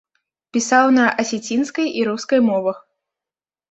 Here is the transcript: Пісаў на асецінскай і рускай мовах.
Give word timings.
Пісаў 0.57 0.85
на 0.97 1.05
асецінскай 1.25 1.87
і 2.01 2.09
рускай 2.11 2.39
мовах. 2.51 2.77